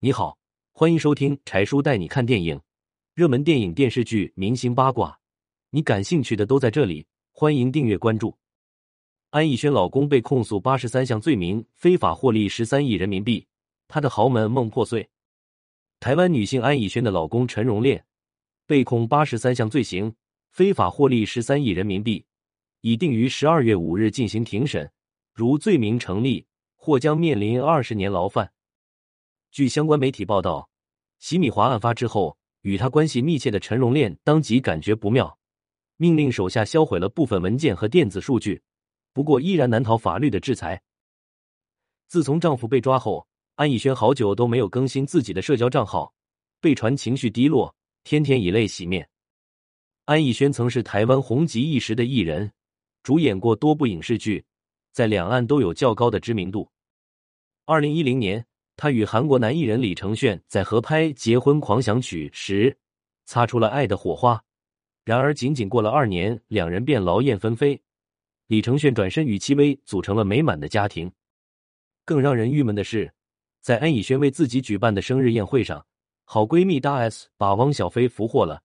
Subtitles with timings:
[0.00, 0.38] 你好，
[0.70, 2.60] 欢迎收听柴叔带你看电影，
[3.14, 5.18] 热门电影、电视剧、明星八卦，
[5.70, 7.04] 你感兴趣的都在这里。
[7.32, 8.38] 欢迎订阅关注。
[9.30, 13.44] 安以轩老公被控诉八十三项罪名，非法获利十三亿人民币，
[13.88, 15.08] 他的豪门梦破碎。
[15.98, 18.04] 台湾女性安以轩的老公陈荣炼
[18.68, 20.14] 被控八十三项罪行，
[20.52, 22.24] 非法获利十三亿人民币，
[22.82, 24.88] 已定于十二月五日进行庭审。
[25.34, 26.46] 如罪名成立，
[26.76, 28.52] 或将面临二十年牢饭。
[29.50, 30.68] 据相关媒体报道，
[31.18, 35.38] 洗米华案发之后，与他关系密切的陈荣炼当即感觉不妙，
[35.96, 38.60] 命令手下销毁了部分文件和电子数据。
[39.14, 40.80] 不过，依然难逃法律的制裁。
[42.08, 46.12] 自从丈夫被抓后，安以轩好久都没有更新自己的社交账号，
[46.60, 49.08] 被传情绪低落，天天以泪洗面。
[50.04, 52.52] 安以轩曾是台湾红极一时的艺人，
[53.02, 54.44] 主演过多部影视剧，
[54.92, 56.70] 在两岸都有较高的知名度。
[57.64, 58.44] 二零一零年。
[58.78, 62.78] 他与韩国男艺人李承铉在合拍《结婚狂想曲》时
[63.24, 64.40] 擦出了爱的火花，
[65.04, 67.82] 然而仅仅过了二年，两人便劳燕分飞。
[68.46, 71.10] 李承铉转身与戚薇组成了美满的家庭。
[72.04, 73.12] 更让人郁闷的是，
[73.60, 75.84] 在安以轩为自己举办的生日宴会上，
[76.24, 78.62] 好闺蜜大 S 把汪小菲俘获了。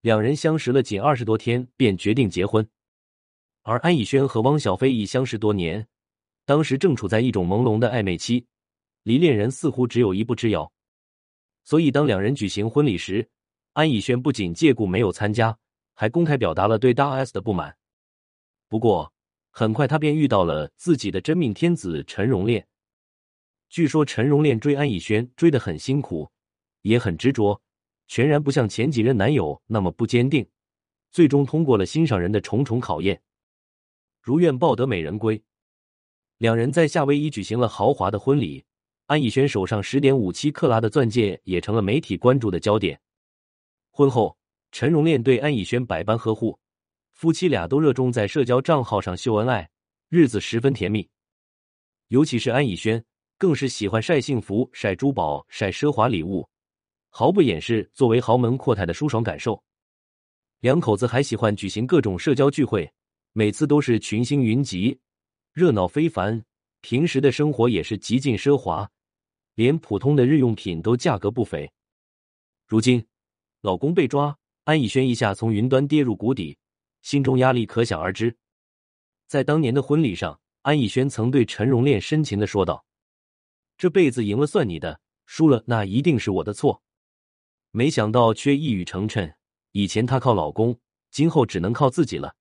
[0.00, 2.68] 两人相识了仅二十多天便决定结婚，
[3.62, 5.86] 而安以轩和汪小菲已相识多年，
[6.44, 8.44] 当时正处在一种朦胧的暧昧期。
[9.06, 10.72] 离恋人似乎只有一步之遥，
[11.62, 13.30] 所以当两人举行婚礼时，
[13.74, 15.56] 安以轩不仅借故没有参加，
[15.94, 17.76] 还公开表达了对大 S 的不满。
[18.66, 19.14] 不过，
[19.52, 22.66] 很快他便遇到了自己的真命天子陈荣炼。
[23.68, 26.28] 据说陈荣炼追安以轩追得很辛苦，
[26.82, 27.62] 也很执着，
[28.08, 30.44] 全然不像前几任男友那么不坚定，
[31.12, 33.22] 最终通过了心上人的重重考验，
[34.20, 35.40] 如愿抱得美人归。
[36.38, 38.65] 两人在夏威夷举行了豪华的婚礼。
[39.06, 43.00] 安以轩手上十点五七克拉的钻戒也成了媒体关注的焦点。
[43.92, 44.36] 婚后，
[44.72, 46.58] 陈荣炼对安以轩百般呵护，
[47.12, 49.70] 夫妻俩都热衷在社交账号上秀恩爱，
[50.08, 51.08] 日子十分甜蜜。
[52.08, 53.02] 尤其是安以轩，
[53.38, 56.48] 更是喜欢晒幸福、晒珠宝、晒奢华礼物，
[57.08, 59.62] 毫不掩饰作为豪门阔太的舒爽感受。
[60.60, 62.92] 两口子还喜欢举行各种社交聚会，
[63.32, 64.98] 每次都是群星云集，
[65.52, 66.44] 热闹非凡。
[66.80, 68.88] 平时的生活也是极尽奢华。
[69.56, 71.72] 连普通的日用品都价格不菲。
[72.66, 73.06] 如今，
[73.62, 76.58] 老公被抓，安以轩一下从云端跌入谷底，
[77.00, 78.36] 心中压力可想而知。
[79.26, 82.84] 在当年的婚礼上，安以轩曾对陈荣炼深情的说道
[83.78, 86.82] ：“这辈子赢了算你的，输了那一定是我的错。”
[87.72, 89.36] 没想到却一语成谶，
[89.72, 90.78] 以前她靠老公，
[91.10, 92.36] 今后只能靠自己了。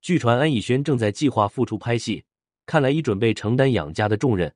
[0.00, 2.24] 据传，安以轩正在计划复出拍戏，
[2.66, 4.54] 看来已准备承担养家的重任。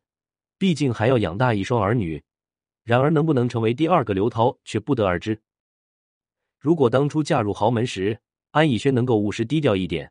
[0.64, 2.22] 毕竟还要养大一双儿女，
[2.84, 5.38] 然而能不能成为第二个刘涛却不得而知。
[6.58, 8.18] 如果当初嫁入豪门时，
[8.52, 10.10] 安以轩能够务实低调一点，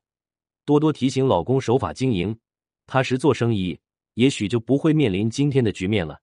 [0.64, 2.38] 多多提醒老公守法经营，
[2.86, 3.80] 踏实做生意，
[4.14, 6.22] 也许就不会面临今天的局面了。